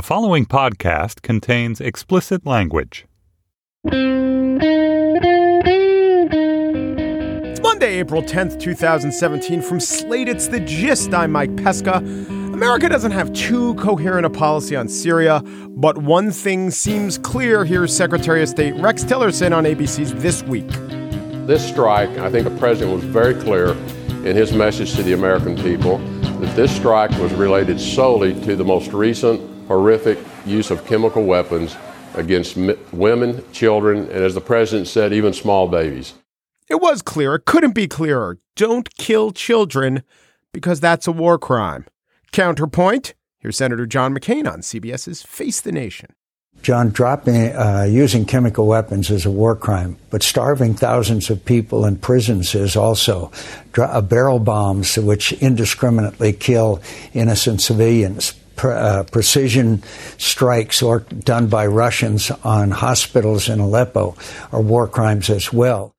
[0.00, 3.04] The following podcast contains explicit language.
[7.44, 9.60] It's Monday, April 10th, 2017.
[9.60, 11.12] From Slate, it's The Gist.
[11.12, 11.96] I'm Mike Pesca.
[11.98, 17.66] America doesn't have too coherent a policy on Syria, but one thing seems clear.
[17.66, 20.70] Here's Secretary of State Rex Tillerson on ABC's This Week.
[21.46, 23.72] This strike, I think the president was very clear
[24.26, 28.64] in his message to the American people that this strike was related solely to the
[28.64, 31.76] most recent horrific use of chemical weapons
[32.14, 32.56] against
[32.92, 36.14] women, children, and as the president said, even small babies.
[36.68, 37.36] It was clear.
[37.36, 38.40] It couldn't be clearer.
[38.56, 40.02] Don't kill children
[40.52, 41.86] because that's a war crime.
[42.32, 46.14] Counterpoint here's Senator John McCain on CBS's Face the Nation.
[46.62, 51.86] John, dropping, uh, using chemical weapons is a war crime, but starving thousands of people
[51.86, 53.30] in prisons is also.
[53.78, 56.82] Uh, barrel bombs, which indiscriminately kill
[57.14, 59.82] innocent civilians, uh, precision
[60.18, 64.16] strikes or done by Russians on hospitals in Aleppo
[64.52, 65.94] are war crimes as well.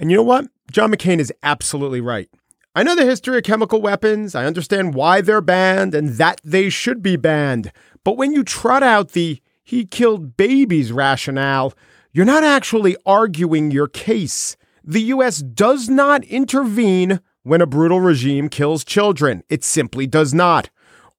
[0.00, 0.46] And you know what?
[0.70, 2.28] John McCain is absolutely right.
[2.74, 4.34] I know the history of chemical weapons.
[4.34, 7.72] I understand why they're banned and that they should be banned.
[8.04, 11.74] But when you trot out the he killed babies rationale,
[12.12, 14.56] you're not actually arguing your case.
[14.82, 15.38] The U.S.
[15.38, 19.42] does not intervene when a brutal regime kills children.
[19.48, 20.70] It simply does not.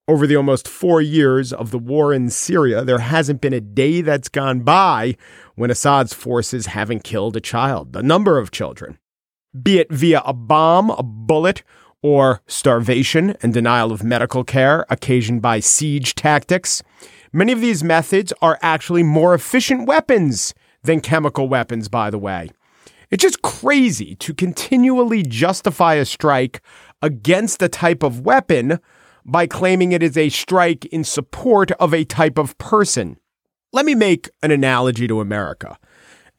[0.10, 4.02] Over the almost four years of the war in Syria, there hasn't been a day
[4.02, 5.16] that's gone by
[5.54, 8.98] when Assad's forces haven't killed a child, a number of children.
[9.62, 11.62] Be it via a bomb, a bullet,
[12.02, 16.82] or starvation and denial of medical care occasioned by siege tactics.
[17.32, 22.50] Many of these methods are actually more efficient weapons than chemical weapons, by the way.
[23.12, 26.64] It's just crazy to continually justify a strike
[27.00, 28.80] against a type of weapon
[29.26, 33.18] by claiming it is a strike in support of a type of person.
[33.72, 35.78] Let me make an analogy to America.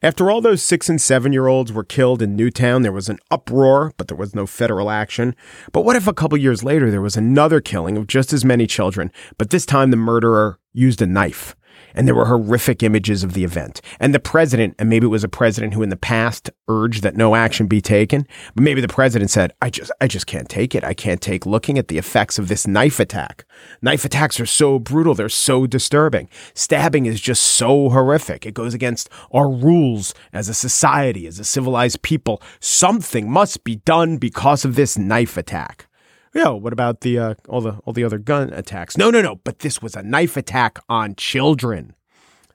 [0.03, 3.19] After all those six and seven year olds were killed in Newtown, there was an
[3.29, 5.35] uproar, but there was no federal action.
[5.71, 8.65] But what if a couple years later there was another killing of just as many
[8.65, 11.55] children, but this time the murderer used a knife?
[11.93, 13.81] And there were horrific images of the event.
[13.99, 17.15] And the president, and maybe it was a president who in the past urged that
[17.15, 20.75] no action be taken, but maybe the president said, I just, I just can't take
[20.75, 20.83] it.
[20.83, 23.45] I can't take looking at the effects of this knife attack.
[23.81, 25.13] Knife attacks are so brutal.
[25.13, 26.29] They're so disturbing.
[26.53, 28.45] Stabbing is just so horrific.
[28.45, 32.41] It goes against our rules as a society, as a civilized people.
[32.59, 35.87] Something must be done because of this knife attack.
[36.33, 38.97] Yeah, what about the uh, all the all the other gun attacks?
[38.97, 39.35] No, no, no.
[39.35, 41.93] But this was a knife attack on children.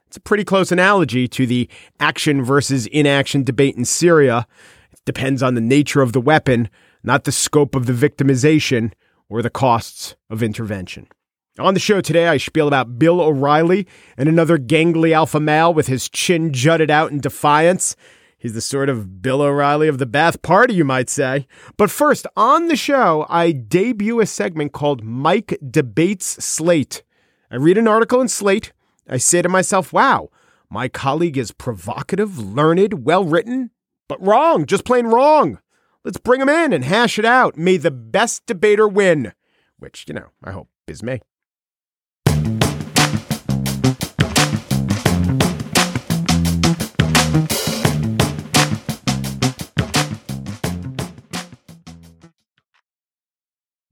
[0.06, 1.68] It's a pretty close analogy to the
[2.00, 4.46] action versus inaction debate in Syria.
[4.92, 6.70] It depends on the nature of the weapon,
[7.02, 8.92] not the scope of the victimization
[9.28, 11.08] or the costs of intervention.
[11.58, 13.86] On the show today, I spiel about Bill O'Reilly
[14.16, 17.96] and another gangly alpha male with his chin jutted out in defiance.
[18.38, 21.46] He's the sort of Bill O'Reilly of the Ba'ath Party, you might say.
[21.76, 27.02] But first, on the show, I debut a segment called Mike Debates Slate.
[27.50, 28.72] I read an article in Slate.
[29.08, 30.30] I say to myself, wow,
[30.68, 33.70] my colleague is provocative, learned, well written,
[34.08, 35.60] but wrong, just plain wrong.
[36.04, 37.56] Let's bring him in and hash it out.
[37.56, 39.32] May the best debater win,
[39.78, 41.20] which, you know, I hope is me.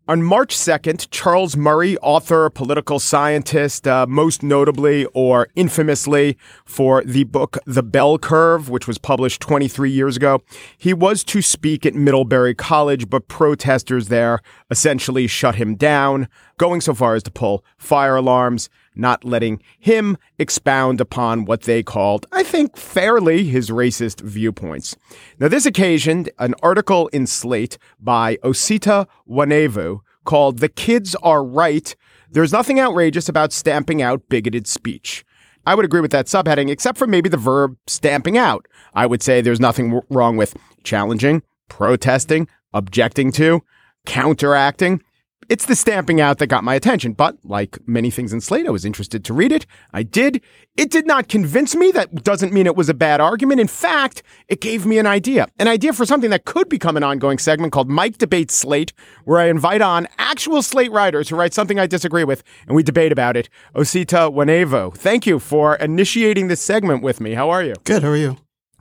[0.07, 7.25] On March 2nd, Charles Murray, author, political scientist, uh, most notably or infamously for the
[7.25, 10.43] book The Bell Curve, which was published 23 years ago,
[10.77, 16.29] he was to speak at Middlebury College, but protesters there essentially shut him down,
[16.59, 21.83] going so far as to pull fire alarms not letting him expound upon what they
[21.83, 24.97] called, I think fairly, his racist viewpoints.
[25.39, 31.95] Now, this occasioned an article in Slate by Osita Nwanevu called The Kids Are Right.
[32.31, 35.25] There's nothing outrageous about stamping out bigoted speech.
[35.67, 38.67] I would agree with that subheading, except for maybe the verb stamping out.
[38.95, 43.63] I would say there's nothing wrong with challenging, protesting, objecting to,
[44.05, 45.03] counteracting,
[45.49, 48.71] it's the stamping out that got my attention, but like many things in Slate, I
[48.71, 49.67] was interested to read it.
[49.93, 50.41] I did.
[50.77, 51.91] It did not convince me.
[51.93, 53.61] That doesn't mean it was a bad argument.
[53.61, 57.03] In fact, it gave me an idea, an idea for something that could become an
[57.03, 58.93] ongoing segment called Mike Debates Slate,
[59.25, 62.83] where I invite on actual Slate writers who write something I disagree with and we
[62.83, 63.49] debate about it.
[63.75, 67.35] Osita Nwanevu, thank you for initiating this segment with me.
[67.35, 67.75] How are you?
[67.85, 68.03] Good.
[68.03, 68.39] How are you?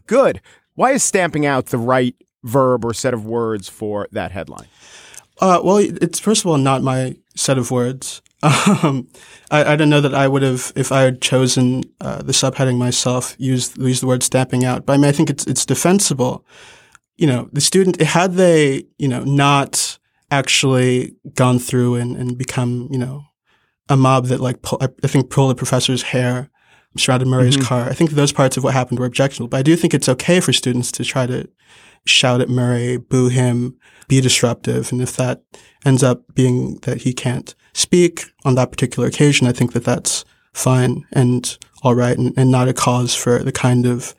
[0.07, 0.41] Good.
[0.75, 4.67] Why is stamping out the right verb or set of words for that headline?
[5.39, 8.21] Uh, well, it's first of all not my set of words.
[8.83, 9.07] Um,
[9.51, 12.77] I, I don't know that I would have, if I had chosen uh, the subheading
[12.77, 14.85] myself, used use the word stamping out.
[14.85, 16.45] But I mean, I think it's it's defensible.
[17.15, 19.97] You know, the student had they, you know, not
[20.29, 23.23] actually gone through and, and become, you know,
[23.87, 26.49] a mob that like pull, I, I think pulled the professor's hair,
[26.97, 27.65] surrounded Murray's Mm-hmm.
[27.65, 27.89] car.
[27.89, 29.47] I think those parts of what happened were objectionable.
[29.49, 31.47] But I do think it's okay for students to try to
[32.05, 33.77] shout at Murray, boo him,
[34.07, 34.91] be disruptive.
[34.91, 35.43] And if that
[35.85, 40.25] ends up being that he can't speak on that particular occasion, I think that that's
[40.53, 44.15] fine and all right and, and not a cause for the kind of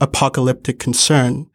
[0.00, 1.48] apocalyptic concern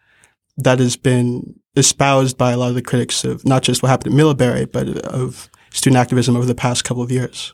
[0.57, 4.13] that has been espoused by a lot of the critics of not just what happened
[4.13, 7.53] at Middlebury, but of student activism over the past couple of years.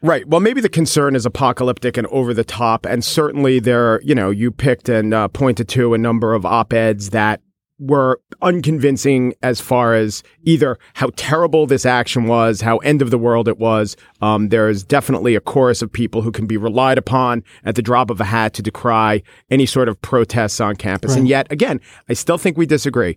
[0.00, 0.26] Right.
[0.28, 2.86] Well, maybe the concern is apocalyptic and over the top.
[2.86, 6.72] And certainly there, you know, you picked and uh, pointed to a number of op
[6.72, 7.40] eds that
[7.78, 13.18] were unconvincing as far as either how terrible this action was, how end of the
[13.18, 13.96] world it was.
[14.20, 18.10] Um, there's definitely a chorus of people who can be relied upon at the drop
[18.10, 21.14] of a hat to decry any sort of protests on campus.
[21.14, 23.16] And yet, again, I still think we disagree.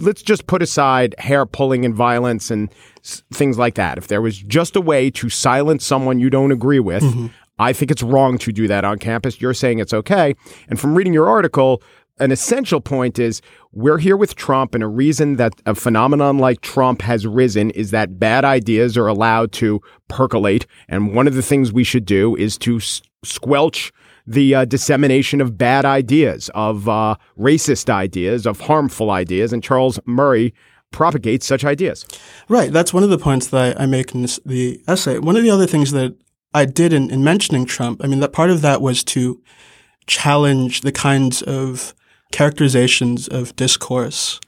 [0.00, 2.70] Let's just put aside hair pulling and violence and
[3.04, 3.98] s- things like that.
[3.98, 7.02] If there was just a way to silence someone you don't agree with,
[7.58, 9.42] I think it's wrong to do that on campus.
[9.42, 10.34] You're saying it's okay.
[10.70, 11.82] And from reading your article,
[12.20, 13.40] an essential point is
[13.72, 17.90] we're here with Trump, and a reason that a phenomenon like Trump has risen is
[17.90, 20.66] that bad ideas are allowed to percolate.
[20.88, 23.92] And one of the things we should do is to s- squelch
[24.26, 29.52] the uh, dissemination of bad ideas, of uh, racist ideas, of harmful ideas.
[29.52, 30.54] And Charles Murray
[30.92, 32.04] propagates such ideas.
[32.48, 32.72] Right.
[32.72, 35.18] That's one of the points that I, make in this, the essay.
[35.18, 36.14] One of the other things that
[36.52, 39.40] I did in, in mentioning Trump, I mean, that part of that was to
[40.06, 41.94] challenge the kinds of
[42.32, 44.40] characterizations of discourse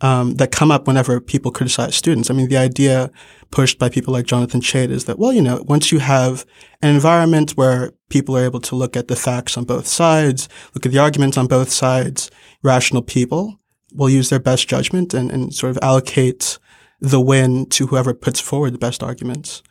[0.00, 2.30] um, that come up whenever people criticize students.
[2.30, 3.10] I mean, the idea
[3.50, 6.44] pushed by people like Jonathan Chait is that, well, you know, once you have
[6.82, 10.86] an environment where people are able to look at the facts on both sides, look
[10.86, 12.30] at the arguments on both sides,
[12.62, 13.58] rational people
[13.94, 16.58] will use their best judgment and, and sort of allocate
[17.00, 19.62] the win to whoever puts forward the best arguments.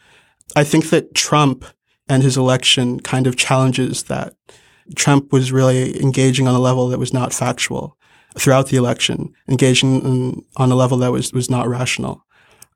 [0.56, 1.66] I think that Trump
[2.10, 4.34] and his election kind of challenges that.
[4.96, 7.98] Trump was really engaging on a level that was not factual
[8.38, 12.24] throughout the election, engaging on a level that was, was not rational.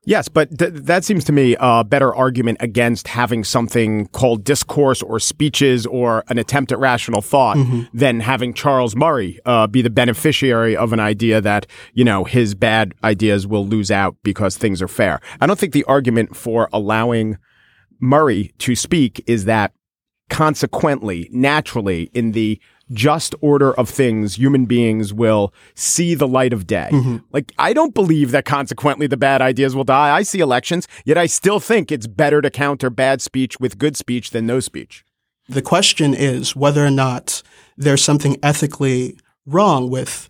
[0.04, 5.00] Yes, but th- that seems to me a better argument against having something called discourse
[5.00, 7.56] or speeches or an attempt at rational thought
[7.94, 12.56] than having Charles Murray uh, be the beneficiary of an idea that, you know, his
[12.56, 15.20] bad ideas will lose out because things are fair.
[15.40, 17.38] I don't think the argument for allowing
[18.00, 19.72] Murray to speak is that
[20.32, 22.58] consequently, naturally, in the
[22.90, 26.88] just order of things, human beings will see the light of day.
[26.90, 27.18] Mm-hmm.
[27.32, 30.14] Like, I don't believe that consequently the bad ideas will die.
[30.14, 33.96] I see elections, yet I still think it's better to counter bad speech with good
[33.96, 35.04] speech than no speech.
[35.48, 37.42] The question is whether or not
[37.76, 40.28] there's something ethically wrong with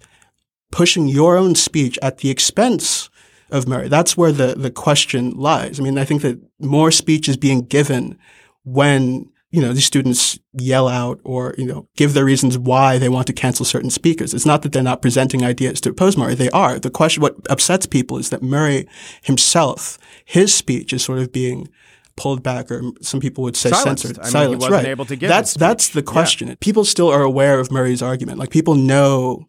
[0.73, 3.09] pushing your own speech at the expense
[3.51, 3.89] of Murray.
[3.89, 5.79] That's where the, the question lies.
[5.79, 8.19] I mean, I think that more speech is being given
[8.65, 13.09] when you know, these students yell out or, you know, give their reasons why they
[13.11, 14.33] want to cancel certain speakers.
[14.35, 16.35] It's not that they're not presenting ideas to oppose Murray.
[16.35, 16.79] They are.
[16.79, 18.89] The question, what upsets people is that Murray
[19.23, 21.69] himself, his speech is sort of being
[22.17, 24.03] pulled back or some people would say Silenced.
[24.05, 24.19] censored.
[24.19, 24.87] I mean, he Silenced, wasn't right.
[24.87, 26.13] able to give that's, that's the Yeah.
[26.13, 26.57] question.
[26.61, 28.39] People still are aware of Murray's argument.
[28.39, 29.47] Like people know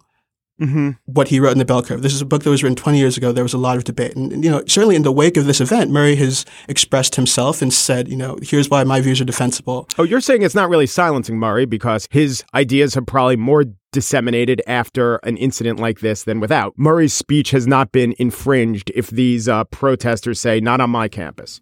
[0.61, 0.91] Mm-hmm.
[1.05, 2.03] what he wrote in the Bell Curve.
[2.03, 3.31] This is a book that was written 20 years ago.
[3.31, 4.15] There was a lot of debate.
[4.15, 7.61] And, and, you know, certainly in the wake of this event, Murray has expressed himself
[7.61, 9.89] and said, you know, here's why my views are defensible.
[9.97, 14.61] Oh, you're saying it's not really silencing Murray because his ideas have probably more disseminated
[14.67, 16.73] after an incident like this than without.
[16.77, 21.61] Murray's speech has not been infringed if these uh, protesters say, not on my campus.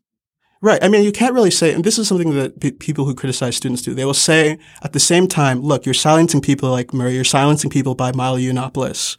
[0.63, 0.83] Right.
[0.83, 3.55] I mean, you can't really say, and this is something that pe- people who criticize
[3.55, 3.95] students do.
[3.95, 7.71] They will say at the same time, look, you're silencing people like Murray, you're silencing
[7.71, 9.17] people by Milo Yiannopoulos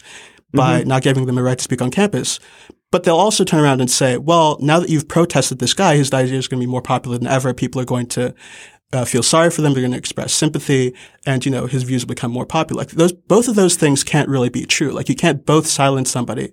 [0.54, 2.38] by not giving them a right to speak on campus.
[2.90, 6.12] But they'll also turn around and say, well, now that you've protested this guy, his
[6.12, 7.54] idea is going to be more popular than ever.
[7.54, 8.34] People are going to
[8.92, 9.72] uh, feel sorry for them.
[9.72, 10.94] They're going to express sympathy,
[11.24, 12.82] and you know his views will become more popular.
[12.82, 14.90] Like those, both of those things can't really be true.
[14.90, 16.52] Like you can't both silence somebody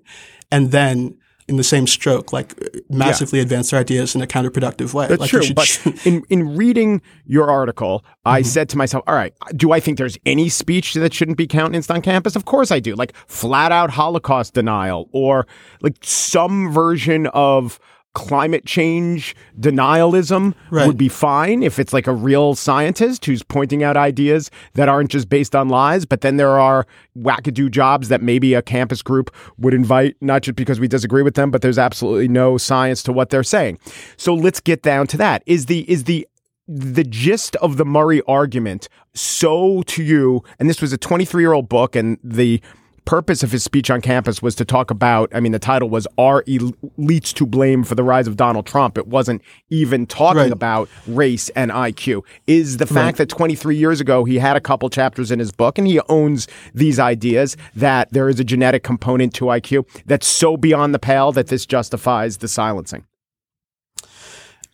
[0.51, 1.17] and then
[1.49, 2.53] in the same stroke, like
[2.89, 5.07] massively advance their ideas in a counterproductive way.
[5.07, 5.53] That's like true.
[5.53, 8.35] But choo- in, in reading your article, Mm-hmm.
[8.35, 11.47] I said to myself, all right, do I think there's any speech that shouldn't be
[11.47, 12.35] countenanced on campus?
[12.35, 12.93] Of course I do.
[12.93, 15.47] Like flat out Holocaust denial or
[15.81, 17.79] like some version of
[18.13, 20.87] climate change denialism Right.
[20.87, 25.11] would be fine if it's like a real scientist who's pointing out ideas that aren't
[25.11, 26.05] just based on lies.
[26.05, 26.85] But then there are
[27.17, 31.35] wackadoo jobs that maybe a campus group would invite, not just because we disagree with
[31.35, 33.77] them, but there's absolutely no science to what they're saying.
[34.17, 35.43] So let's get down to that.
[35.45, 36.27] Is the is the
[36.67, 41.53] the gist of the Murray argument so to you, and this was a 23 year
[41.53, 42.61] old book, and the
[43.09, 46.05] purpose of his speech on campus was to talk about, I mean, the title was
[46.19, 48.99] Are Elites to Blame for the Rise of Donald Trump?
[48.99, 50.51] It wasn't even talking Right.
[50.51, 52.21] about race and IQ.
[52.45, 55.79] Is the fact that 23 years ago he had a couple chapters in his book
[55.79, 60.55] and he owns these ideas that there is a genetic component to IQ that's so
[60.55, 63.05] beyond the pale that this justifies the silencing?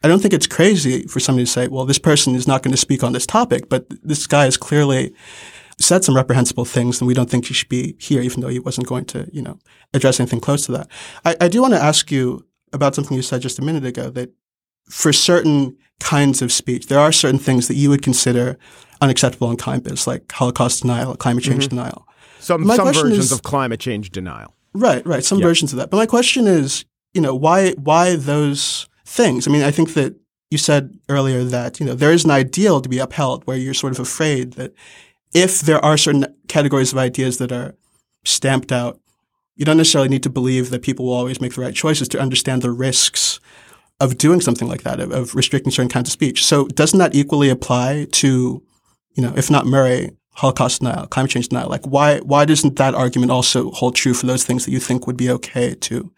[0.04, 2.74] I don't think it's crazy for somebody to say, well, this person is not going
[2.74, 5.14] to speak on this topic, but this guy is clearly
[5.80, 8.60] said some reprehensible things and we don't think he should be here, even though he
[8.60, 9.60] wasn't going to, you know,
[9.94, 10.88] address anything close to that.
[11.26, 14.10] I, I do want to ask you about something you said just a minute ago
[14.12, 14.32] that
[14.90, 18.58] for certain kinds of speech, there are certain things that you would consider
[19.02, 21.78] unacceptable on campus, like Holocaust denial, climate change mm-hmm.
[21.78, 22.08] denial.
[22.40, 24.54] Some, some versions is- of climate change denial.
[24.74, 25.24] Right, right.
[25.24, 25.90] Some versions of that.
[25.90, 29.48] But my question is, you know, why why those things?
[29.48, 30.16] I mean, I think that
[30.52, 33.74] you said earlier that, you know, there is an ideal to be upheld where you're
[33.74, 34.74] sort of afraid that
[35.36, 37.76] if there are certain categories of ideas that are
[38.24, 39.00] stamped out,
[39.56, 42.20] you don't necessarily need to believe that people will always make the right choices to
[42.20, 43.40] understand the risks
[44.00, 46.44] of doing something like that, of, of restricting certain kinds of speech.
[46.44, 48.64] So doesn't that equally apply to,
[49.14, 51.70] you know, if not Murray, Holocaust denial, climate change denial?
[51.70, 55.06] Like why why doesn't that argument also hold true for those things that you think
[55.06, 56.12] would be okay to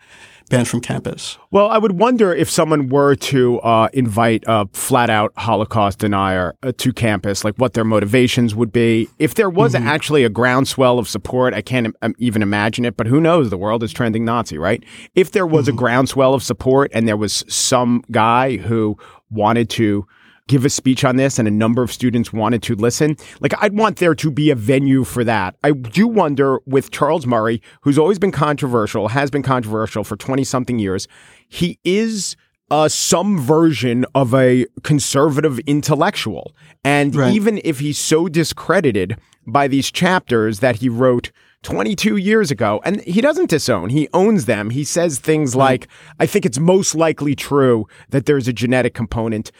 [0.49, 1.37] ban from campus?
[1.51, 6.55] Well, I would wonder if someone were to uh, invite a flat out Holocaust denier
[6.63, 9.09] uh, to campus, like what their motivations would be.
[9.19, 13.07] If there was actually a groundswell of support, I can't um, even imagine it, but
[13.07, 13.49] who knows?
[13.49, 14.83] The world is trending Nazi, right?
[15.15, 18.97] If there was a groundswell of support and there was some guy who
[19.29, 20.07] wanted to
[20.47, 23.15] give a speech on this and a number of students wanted to listen.
[23.39, 25.55] Like I'd want there to be a venue for that.
[25.63, 30.43] I do wonder with Charles Murray, who's always been controversial, has been controversial for 20
[30.43, 31.07] something years.
[31.47, 32.35] He is
[32.69, 36.53] uh, some version of a conservative intellectual.
[36.83, 37.33] And Right.
[37.33, 41.31] even if he's so discredited by these chapters that he wrote
[41.63, 44.69] 22 years ago, and he doesn't disown, he owns them.
[44.69, 45.87] He says things like,
[46.19, 49.51] I think it's most likely true that there's a genetic component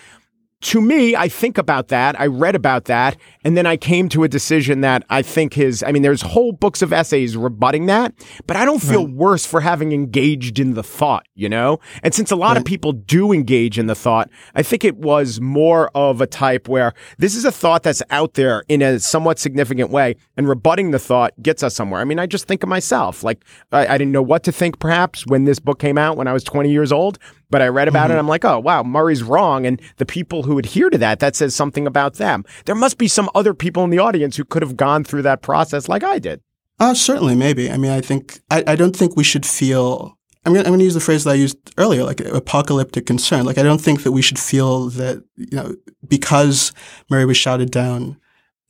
[0.59, 2.19] to me, I think about that.
[2.19, 3.15] I read about that.
[3.43, 6.51] And then I came to a decision that I think his, I mean, there's whole
[6.51, 8.13] books of essays rebutting that,
[8.47, 11.79] but I don't feel worse for having engaged in the thought, you know?
[12.01, 15.39] And since a lot of people do engage in the thought, I think it was
[15.39, 19.37] more of a type where this is a thought that's out there in a somewhat
[19.37, 22.01] significant way and rebutting the thought gets us somewhere.
[22.01, 23.23] I mean, I just think of myself.
[23.23, 26.27] Like, I, I didn't know what to think perhaps when this book came out when
[26.27, 28.83] I was 20 years old, but I read about it and I'm like, oh, wow,
[28.83, 29.65] Murray's wrong.
[29.65, 32.43] And the people who adhere to that, that says something about them.
[32.65, 35.41] There must be some other people in the audience who could have gone through that
[35.41, 36.41] process like I did.
[36.79, 37.71] Uh, certainly, maybe.
[37.71, 40.83] I mean, I think, I, I don't think we should feel, I'm going I'm to
[40.83, 43.45] use the phrase that I used earlier, like apocalyptic concern.
[43.45, 45.75] Like, I don't think that we should feel that, you know,
[46.07, 46.71] because
[47.09, 48.17] Murray was shouted down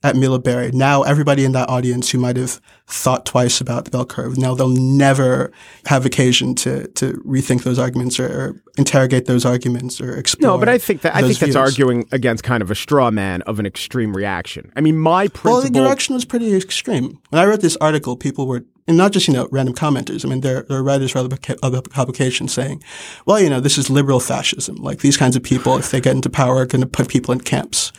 [0.04, 4.06] at Middlebury, now everybody in that audience who might have thought twice about the bell
[4.06, 5.52] curve, now they'll never
[5.88, 10.52] have occasion to, to rethink those arguments or, or interrogate those arguments or explore.
[10.54, 13.42] No, but I think that I think that's arguing against kind of a straw man
[13.44, 14.72] of an extreme reaction.
[14.76, 15.54] I mean, my principle.
[15.54, 17.20] Well, the direction was pretty extreme.
[17.30, 20.24] When I wrote this article, people were, and not just, you know, random commenters.
[20.24, 22.84] I mean, there, there are writers for other other publications saying,
[23.26, 24.76] well, you know, this is liberal fascism.
[24.76, 27.34] Like these kinds of people, if they get into power, are going to put people
[27.34, 27.92] in camps.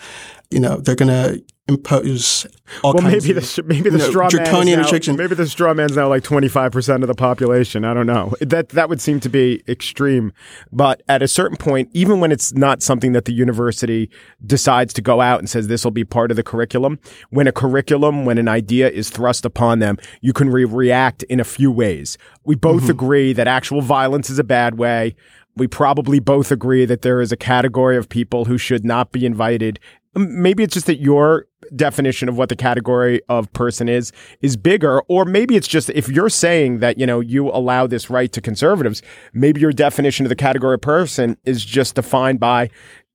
[0.51, 2.47] You know, they're going to impose
[2.83, 4.83] all well, kinds maybe of the maybe the you know, straw man draconian is now,
[4.85, 5.17] restriction.
[5.17, 7.85] maybe the straw man's now like twenty five percent of the population.
[7.85, 8.33] I don't know.
[8.41, 10.33] That that would seem to be extreme.
[10.73, 14.09] But at a certain point, even when it's not something that the university
[14.47, 17.53] decides to go out and says this will be part of the curriculum, when a
[17.53, 21.71] curriculum, when an idea is thrust upon them, you can re- react in a few
[21.71, 22.17] ways.
[22.45, 22.91] We both Mm-hmm.
[22.91, 25.15] agree that actual violence is a bad way.
[25.57, 29.27] We probably both agree that there is a category of people who should not be
[29.27, 29.81] invited.
[30.15, 31.47] Maybe it's just that your
[31.77, 36.09] definition of what the category of person is is bigger or maybe it's just if
[36.09, 39.03] you're saying that you know you allow this right to conservatives
[39.35, 42.71] maybe your definition of the category of person is just defined by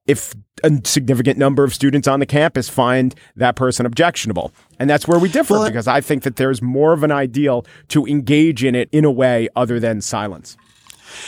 [0.05, 4.51] if a significant number of students on the campus find that person objectionable.
[4.79, 7.11] And that's where we differ Well, uh because i think that there's more of an
[7.11, 10.57] ideal to engage in it in a way other than silence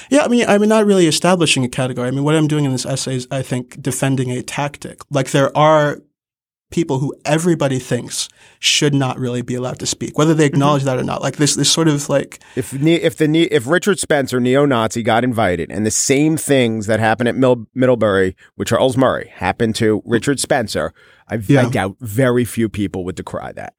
[0.10, 2.08] Yeah, I mean, I'm not really establishing a category.
[2.08, 5.02] I mean, what I'm doing in this essay is, I think, defending a tactic.
[5.10, 6.00] Like there are
[6.72, 8.28] people who everybody thinks
[8.60, 10.88] should not really be allowed to speak, whether they acknowledge mm-hmm.
[10.88, 11.22] that or not.
[11.22, 15.72] Like this, this sort of like if if the if Richard Spencer, neo-Nazi, got invited,
[15.72, 20.40] and the same things that happened at Mil- Middlebury with Charles Murray happened to Richard
[20.40, 20.94] Spencer,
[21.30, 21.62] I, yeah.
[21.62, 23.74] I doubt very few people would decry that.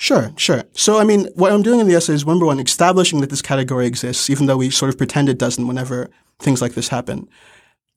[0.00, 0.64] Sure, sure.
[0.72, 3.42] So, I mean, what I'm doing in the essay is number one, establishing that this
[3.42, 7.28] category exists, even though we sort of pretend it doesn't whenever things like this happen.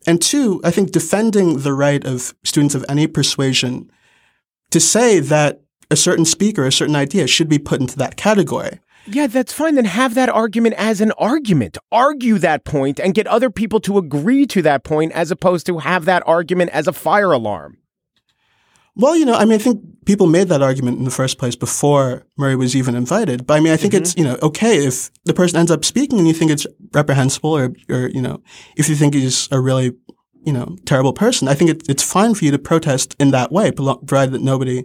[0.05, 3.89] And two, I think defending the right of students of any persuasion
[4.71, 8.81] to say that a certain speaker, a certain idea should be put into that category.
[9.05, 9.75] Yeah, that's fine.
[9.75, 11.77] Then have that argument as an argument.
[11.89, 15.77] Argue that point and get other people to agree to that point as opposed to
[15.77, 17.77] have that argument as a fire alarm.
[18.95, 21.55] Well, you know, I mean, I think people made that argument in the first place
[21.55, 23.47] before Murray was even invited.
[23.47, 24.03] But I mean, I think mm-hmm.
[24.03, 27.51] it's, you know, okay if the person ends up speaking and you think it's reprehensible
[27.57, 28.41] or, or, you know,
[28.77, 29.93] if you think he's a really,
[30.45, 33.51] you know, terrible person, I think it, it's fine for you to protest in that
[33.51, 34.83] way, provided that nobody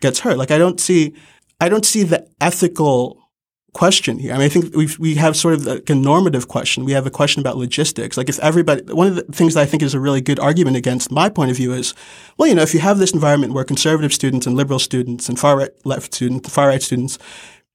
[0.00, 0.38] gets hurt.
[0.38, 1.12] Like, I don't see,
[1.60, 3.19] I don't see the ethical
[3.72, 4.32] question here.
[4.32, 6.84] I mean, I think we we have sort of like a normative question.
[6.84, 8.16] We have a question about logistics.
[8.16, 10.76] Like if everybody, one of the things that I think is a really good argument
[10.76, 11.94] against my point of view is,
[12.36, 15.38] well, you know, if you have this environment where conservative students and liberal students and
[15.38, 17.18] far right left students, far right students,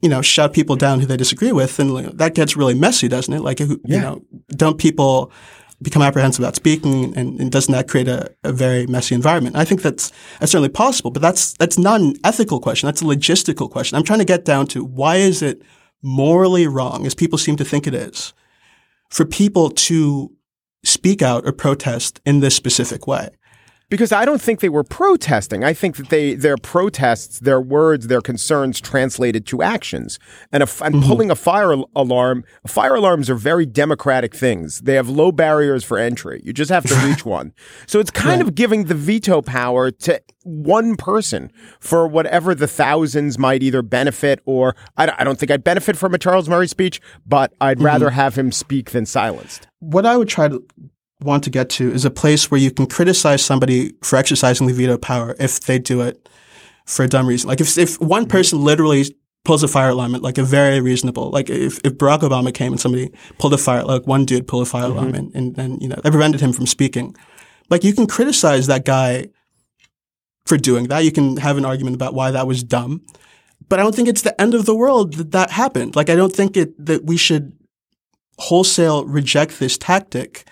[0.01, 3.33] you know, shut people down who they disagree with, then that gets really messy, doesn't
[3.33, 3.41] it?
[3.41, 4.01] Like, you yeah.
[4.01, 5.31] know, don't people
[5.81, 9.55] become apprehensive about speaking and, and doesn't that create a, a, very messy environment?
[9.55, 12.87] I think that's, that's certainly possible, but that's, that's not an ethical question.
[12.87, 13.97] That's a logistical question.
[13.97, 15.61] I'm trying to get down to why is it
[16.05, 18.33] morally wrong, as people seem to think it is,
[19.09, 20.31] for people to
[20.83, 23.29] speak out or protest in this specific way
[23.89, 25.63] because I don't think they were protesting.
[25.63, 30.19] I think that they their protests, their words, their concerns translated to actions.
[30.51, 31.07] And, a, and mm-hmm.
[31.07, 34.81] pulling a fire alarm, fire alarms are very democratic things.
[34.81, 36.41] They have low barriers for entry.
[36.43, 37.53] You just have to reach one.
[37.85, 38.47] So it's kind right.
[38.47, 44.39] of giving the veto power to one person for whatever the thousands might either benefit
[44.45, 47.85] or I, I don't think I'd benefit from a Charles Murray speech, but I'd mm-hmm.
[47.85, 49.67] rather have him speak than silenced.
[49.79, 50.63] What I would try to
[51.21, 54.73] want to get to is a place where you can criticize somebody for exercising the
[54.73, 56.27] veto power if they do it
[56.85, 57.47] for a dumb reason.
[57.47, 59.05] Like if if one person literally
[59.43, 62.81] pulls a fire alarm like a very reasonable, like if, if Barack Obama came and
[62.81, 64.97] somebody pulled a fire, like one dude pulled a fire mm-hmm.
[64.97, 67.15] alarm and, and, and, you know, that prevented him from speaking.
[67.69, 69.27] Like you can criticize that guy
[70.45, 71.03] for doing that.
[71.03, 73.01] You can have an argument about why that was dumb.
[73.69, 75.95] But I don't think it's the end of the world that that happened.
[75.95, 77.53] Like I don't think it, that we should
[78.37, 80.47] wholesale reject this tactic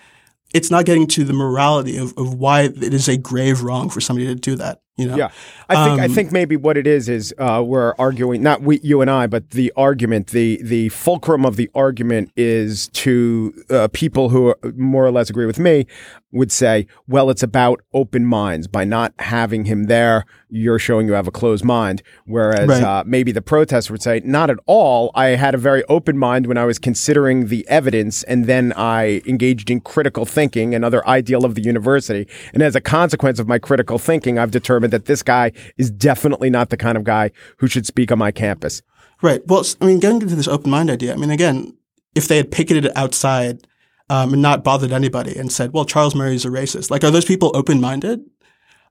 [0.53, 3.99] it's not getting to the morality of, of why it is a grave wrong for
[3.99, 4.82] somebody to do that.
[4.95, 5.15] You know?
[5.15, 5.31] Yeah,
[5.69, 8.79] I think um, I think maybe what it is is uh, we're arguing not we
[8.83, 13.87] you and I, but the argument the the fulcrum of the argument is to uh,
[13.91, 15.87] people who more or less agree with me
[16.33, 18.67] would say, well, it's about open minds.
[18.67, 22.01] By not having him there, you're showing you have a closed mind.
[22.25, 22.83] Whereas right.
[22.83, 25.11] uh, maybe the protester would say, not at all.
[25.13, 29.21] I had a very open mind when I was considering the evidence, and then I
[29.25, 32.27] engaged in critical thinking, another ideal of the university.
[32.53, 36.49] And as a consequence of my critical thinking, I've determined that this guy is definitely
[36.49, 38.81] not the kind of guy who should speak on my campus.
[39.21, 39.41] Right.
[39.47, 41.77] Well, I mean, getting into this open mind idea, I mean, again,
[42.15, 43.67] if they had picketed outside
[44.09, 46.91] um, and not bothered anybody and said, well, Charles Murray is a racist.
[46.91, 48.21] Like, are those people open minded?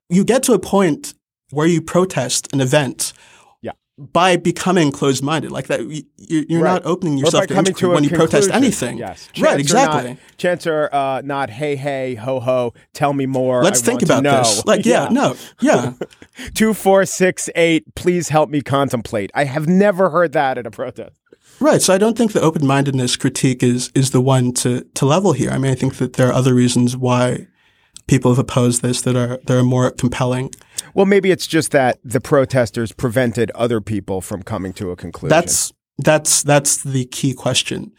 [0.09, 1.14] You get to a point
[1.50, 3.12] where you protest an event.
[3.98, 5.50] By becoming closed minded.
[5.50, 5.81] Like that,
[6.16, 6.72] you, are right.
[6.72, 8.98] not opening yourself to inquiry when you protest anything.
[8.98, 9.28] Yes.
[9.38, 10.11] right, exactly.
[10.11, 13.62] Not, chance are uh, not, hey, hey, ho, ho, tell me more.
[13.62, 14.64] Let's I think about this.
[14.64, 15.09] Like, yeah, yeah.
[15.11, 15.92] no, yeah.
[16.55, 19.31] Two, four, six, eight, please help me contemplate.
[19.35, 21.18] I have never heard that at a protest.
[21.61, 21.81] Right.
[21.81, 25.33] So I don't think the open mindedness critique is is the one to to level
[25.33, 25.50] here.
[25.50, 27.46] I mean, I think that there are other reasons why
[28.06, 30.50] people have opposed this that are that are more compelling.
[30.94, 35.30] Well, maybe it's just that the protesters prevented other people from coming to a conclusion.
[35.30, 37.92] That's that's that's the key question.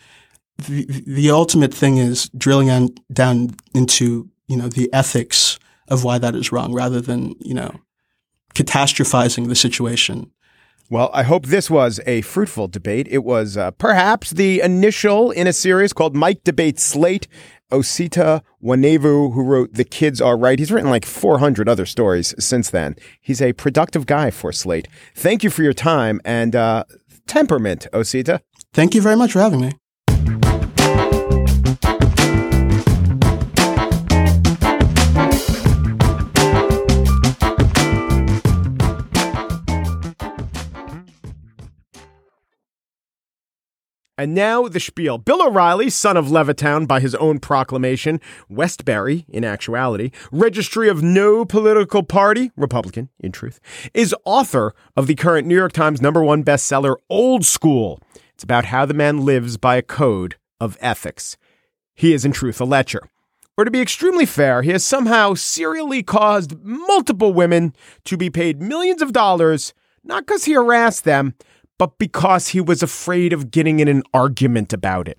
[0.57, 6.17] The the ultimate thing is drilling on, down into you know the ethics of why
[6.17, 7.79] that is wrong, rather than you know
[8.53, 10.31] catastrophizing the situation
[10.93, 13.07] well, I hope this was a fruitful debate.
[13.09, 17.27] It was uh, perhaps the initial in a series called Mike Debates Slate.
[17.73, 20.59] Osita Nwanevu, who wrote The Kids Are Right.
[20.59, 22.95] He's written like 400 other stories since then.
[23.19, 24.88] He's a productive guy for Slate.
[25.15, 26.83] Thank you for your time and uh,
[27.27, 28.41] temperament, Osita.
[28.73, 29.73] Thank you very much for having me.
[44.23, 45.17] And now the spiel.
[45.17, 51.43] Bill O'Reilly, son of Levittown by his own proclamation, Westbury, in actuality, registry of no
[51.43, 53.59] political party, Republican, in truth,
[53.93, 57.99] is author of the current New York Times number one bestseller, Old School.
[58.33, 61.36] It's about how the man lives by a code of ethics.
[61.93, 63.01] He is, in truth, a lecher.
[63.57, 68.62] Or to be extremely fair, he has somehow serially caused multiple women to be paid
[68.62, 71.36] millions of dollars, not because he harassed them,
[71.77, 75.17] but because he was afraid of getting in an argument about it.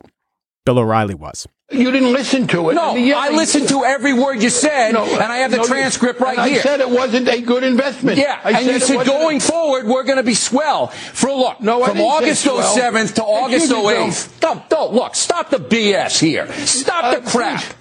[0.65, 1.47] Bill O'Reilly was.
[1.71, 2.75] You didn't listen to it.
[2.75, 6.21] No, I listened to every word you said, no, and I have the no, transcript
[6.21, 6.61] right I here.
[6.61, 8.19] I said it wasn't a good investment.
[8.19, 9.41] Yeah, I and you said going a...
[9.41, 10.89] forward, we're going to be swell.
[10.89, 14.41] For a look, no, from August 07th to August 08th.
[14.41, 16.53] Don't, don't, look, stop the BS here.
[16.53, 17.61] Stop uh, the crap.
[17.61, 17.75] Please.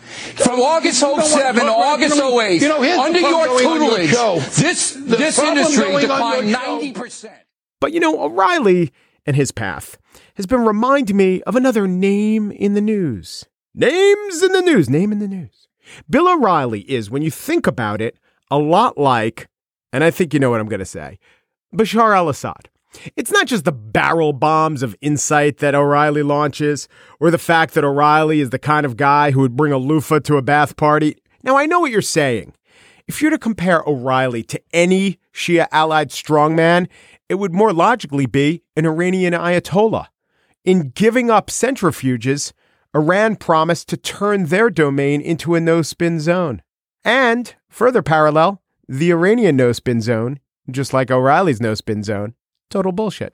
[0.46, 6.02] From August 07 to August 08, you know, under your tutelage, your this, this industry
[6.02, 7.32] declined 90%.
[7.84, 8.94] But you know, O'Reilly
[9.26, 9.98] and his path
[10.36, 13.44] has been reminding me of another name in the news.
[13.76, 15.68] Names in the news, name in the news.
[16.10, 18.18] Bill O'Reilly is, when you think about it,
[18.50, 19.50] a lot like,
[19.92, 21.20] and I think you know what I'm going to say,
[21.76, 22.70] Bashar al Assad.
[23.18, 26.88] It's not just the barrel bombs of insight that O'Reilly launches,
[27.20, 30.20] or the fact that O'Reilly is the kind of guy who would bring a loofah
[30.20, 31.18] to a bath party.
[31.44, 32.54] Now, I know what you're saying.
[33.06, 36.88] If you're to compare O'Reilly to any Shia allied strongman,
[37.34, 40.06] it would more logically be an Iranian Ayatollah.
[40.64, 42.54] In giving up centrifuges,
[42.94, 46.62] Iran promised to turn their domain into a no spin zone.
[47.04, 52.36] And, further parallel, the Iranian no spin zone, just like O'Reilly's no spin zone,
[52.70, 53.34] total bullshit.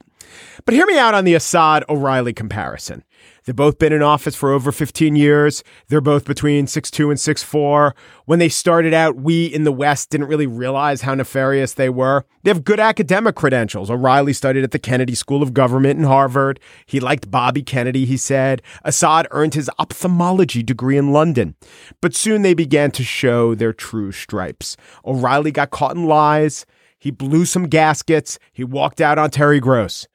[0.65, 3.03] But hear me out on the Assad O'Reilly comparison.
[3.45, 5.63] They've both been in office for over 15 years.
[5.87, 7.93] They're both between 6'2 and 6'4.
[8.25, 12.25] When they started out, we in the West didn't really realize how nefarious they were.
[12.43, 13.89] They have good academic credentials.
[13.89, 16.59] O'Reilly studied at the Kennedy School of Government in Harvard.
[16.85, 18.61] He liked Bobby Kennedy, he said.
[18.83, 21.55] Assad earned his ophthalmology degree in London.
[22.01, 24.77] But soon they began to show their true stripes.
[25.03, 26.67] O'Reilly got caught in lies.
[26.99, 28.37] He blew some gaskets.
[28.51, 30.07] He walked out on Terry Gross.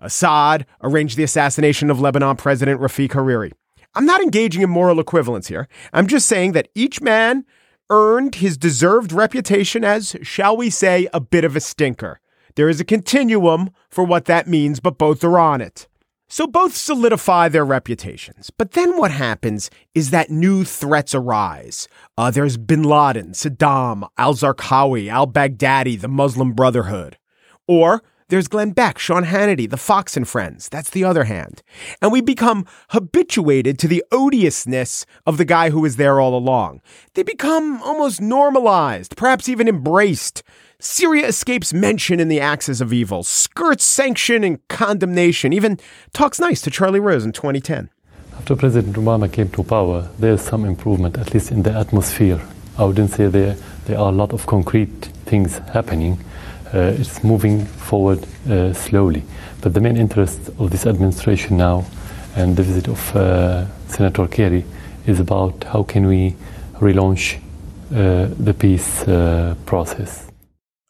[0.00, 3.52] Assad arranged the assassination of Lebanon President Rafiq Hariri.
[3.94, 5.68] I'm not engaging in moral equivalence here.
[5.92, 7.44] I'm just saying that each man
[7.90, 12.20] earned his deserved reputation as, shall we say, a bit of a stinker.
[12.54, 15.88] There is a continuum for what that means, but both are on it.
[16.28, 18.50] So both solidify their reputations.
[18.50, 21.88] But then what happens is that new threats arise.
[22.16, 27.18] Uh, there's bin Laden, Saddam, al Zarqawi, al Baghdadi, the Muslim Brotherhood.
[27.66, 30.68] Or there's Glenn Beck, Sean Hannity, the Fox and Friends.
[30.68, 31.62] That's the other hand.
[32.00, 36.80] And we become habituated to the odiousness of the guy who was there all along.
[37.14, 40.44] They become almost normalized, perhaps even embraced.
[40.78, 45.78] Syria escapes mention in the axis of evil, skirts sanction and condemnation, even
[46.12, 47.90] talks nice to Charlie Rose in 2010.
[48.38, 52.40] After President Obama came to power, there's some improvement, at least in the atmosphere.
[52.78, 56.18] I wouldn't say there, there are a lot of concrete things happening
[56.72, 59.22] it's moving forward uh, slowly.
[59.60, 61.84] But the main interest of this administration now
[62.36, 64.64] and the visit of uh, Senator Kerry
[65.06, 66.36] is about how can we
[66.74, 67.38] relaunch
[67.90, 69.04] the peace
[69.66, 70.30] process.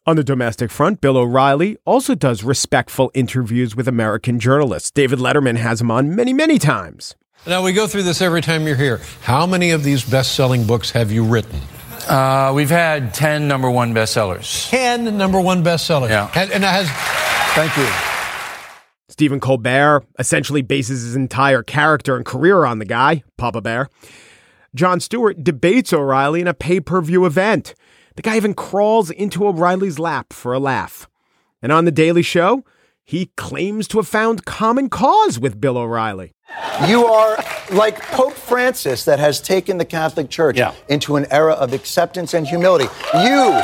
[0.07, 4.89] On the domestic front, Bill O'Reilly also does respectful interviews with American journalists.
[4.89, 7.15] David Letterman has him on many, many times.
[7.45, 8.99] Now, we go through this every time you're here.
[9.21, 11.59] How many of these best selling books have you written?
[12.07, 14.69] Uh, we've had 10 number one bestsellers.
[14.69, 16.09] 10 number one bestsellers.
[16.09, 16.31] Yeah.
[16.35, 16.89] And, and has.
[17.53, 17.87] Thank you.
[19.09, 23.89] Stephen Colbert essentially bases his entire character and career on the guy, Papa Bear.
[24.73, 27.75] Jon Stewart debates O'Reilly in a pay per view event.
[28.15, 31.07] The guy even crawls into O'Reilly's lap for a laugh.
[31.61, 32.63] And on The Daily Show,
[33.03, 36.33] he claims to have found common cause with Bill O'Reilly.
[36.87, 37.37] You are
[37.71, 40.73] like Pope Francis that has taken the Catholic Church yeah.
[40.89, 42.85] into an era of acceptance and humility.
[43.13, 43.59] You,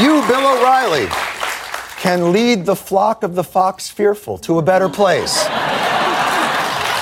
[0.00, 1.08] you, Bill O'Reilly,
[1.98, 5.44] can lead the flock of the fox fearful to a better place.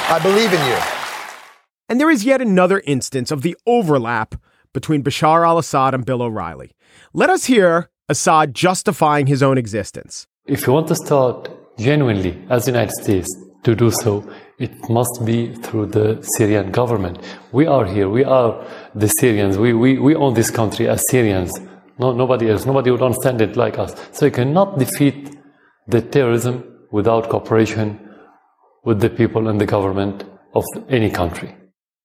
[0.08, 0.78] I believe in you.
[1.88, 4.34] And there is yet another instance of the overlap
[4.72, 6.72] between Bashar al Assad and Bill O'Reilly.
[7.12, 10.26] Let us hear Assad justifying his own existence.
[10.46, 13.28] If you want to start genuinely as the United States
[13.66, 14.12] to do so,
[14.58, 17.18] it must be through the Syrian government.
[17.50, 18.08] We are here.
[18.08, 19.58] We are the Syrians.
[19.58, 21.52] We, we, we own this country as Syrians.
[21.98, 22.64] No, nobody else.
[22.64, 23.92] Nobody would understand it like us.
[24.12, 25.36] So you cannot defeat
[25.88, 26.54] the terrorism
[26.92, 27.86] without cooperation
[28.84, 30.24] with the people and the government
[30.54, 31.54] of any country.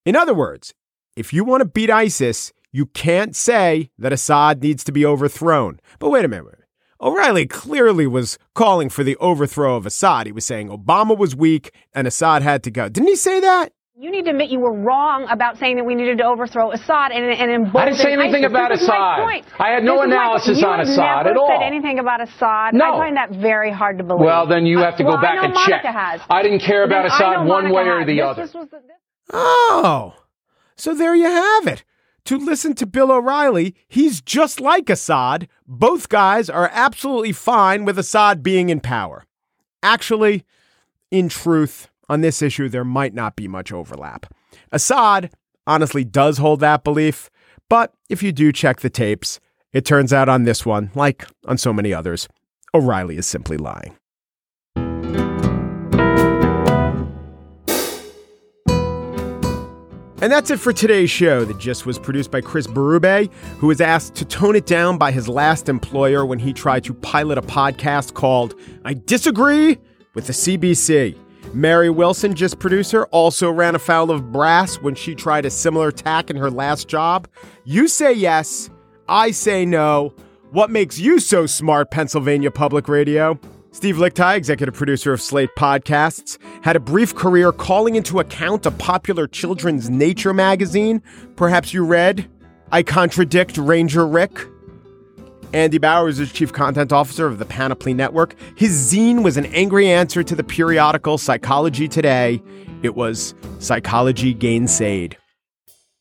[0.03, 0.73] In other words,
[1.15, 5.79] if you want to beat ISIS, you can't say that Assad needs to be overthrown.
[5.99, 6.60] But wait a minute.
[7.01, 10.27] O'Reilly clearly was calling for the overthrow of Assad.
[10.27, 12.89] He was saying Obama was weak and Assad had to go.
[12.89, 13.69] Didn't he say that?
[13.97, 17.11] You need to admit you were wrong about saying that we needed to overthrow Assad
[17.11, 18.51] and, and embolden I didn't say anything ISIS.
[18.51, 19.23] about this Assad.
[19.23, 19.45] Point.
[19.59, 21.47] I had no This analysis on You Assad never at all.
[21.59, 22.73] said anything about Assad.
[22.73, 22.95] No.
[22.95, 24.25] I find that very hard to believe.
[24.25, 25.83] Well, then you have to go well, back and Monica check.
[25.85, 26.21] Has.
[26.29, 28.41] I didn't care about Then Assad one Monica way or the This other.
[28.43, 28.79] just was the-
[29.33, 30.15] Oh,
[30.75, 31.83] so there you have it.
[32.25, 35.47] To listen to Bill O'Reilly, he's just like Assad.
[35.67, 39.23] Both guys are absolutely fine with Assad being in power.
[39.83, 40.45] Actually,
[41.09, 44.31] in truth, on this issue, there might not be much overlap.
[44.71, 45.31] Assad
[45.65, 47.29] honestly does hold that belief,
[47.69, 49.39] but if you do check the tapes,
[49.73, 52.27] it turns out on this one, like on so many others,
[52.73, 53.95] O'Reilly is simply lying.
[60.21, 61.45] And that's it for today's show.
[61.45, 65.11] The Gist was produced by Chris Berube, who was asked to tone it down by
[65.11, 68.53] his last employer when he tried to pilot a podcast called
[68.85, 69.79] I Disagree
[70.13, 71.17] with the CBC.
[71.55, 76.29] Mary Wilson, Gist producer, also ran afoul of brass when she tried a similar tack
[76.29, 77.27] in her last job.
[77.63, 78.69] You say yes,
[79.09, 80.13] I say no.
[80.51, 83.39] What makes you so smart, Pennsylvania Public Radio?
[83.73, 88.71] Steve Lickteig, executive producer of Slate Podcasts, had a brief career calling into account a
[88.71, 91.01] popular children's nature magazine.
[91.37, 92.29] Perhaps you read
[92.73, 94.45] I Contradict Ranger Rick.
[95.53, 98.35] Andy Bowers is chief content officer of the Panoply Network.
[98.55, 102.41] His zine was an angry answer to the periodical Psychology Today.
[102.83, 105.15] It was Psychology Gainsaid.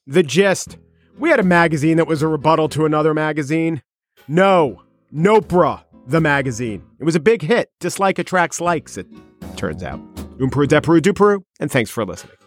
[0.07, 0.77] The gist
[1.21, 3.83] we had a magazine that was a rebuttal to another magazine.
[4.27, 4.83] No,
[5.15, 6.83] Nopra, the magazine.
[6.99, 7.71] It was a big hit.
[7.79, 9.07] Dislike attracts likes, it
[9.57, 10.01] turns out.
[10.39, 12.40] Umperu, deperu, duperu, and thanks for listening.